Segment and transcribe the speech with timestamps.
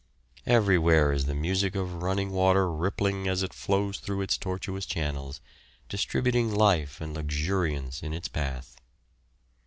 [0.47, 5.41] Everywhere is the music of running water rippling as it flows through its tortuous channels,
[5.89, 8.77] distributing life and luxuriance in its path.